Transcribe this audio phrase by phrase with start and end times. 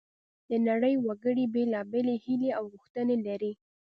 [0.49, 3.51] د نړۍ وګړي بیلابیلې هیلې او غوښتنې لري